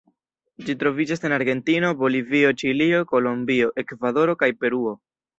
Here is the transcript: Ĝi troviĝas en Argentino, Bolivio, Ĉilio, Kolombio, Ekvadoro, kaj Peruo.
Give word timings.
Ĝi 0.67 0.75
troviĝas 0.83 1.19
en 1.27 1.33
Argentino, 1.35 1.91
Bolivio, 1.99 2.53
Ĉilio, 2.61 3.01
Kolombio, 3.11 3.67
Ekvadoro, 3.83 4.35
kaj 4.45 4.49
Peruo. 4.63 4.95